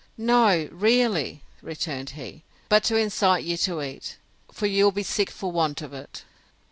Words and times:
—No, 0.17 0.67
really, 0.71 1.43
returned 1.61 2.09
he: 2.17 2.43
but 2.69 2.83
to 2.85 2.95
incite 2.95 3.43
you 3.43 3.55
to 3.57 3.83
eat; 3.83 4.17
for 4.51 4.65
you'll 4.65 4.91
be 4.91 5.03
sick 5.03 5.29
for 5.29 5.51
want 5.51 5.83
of 5.83 5.93
it. 5.93 6.23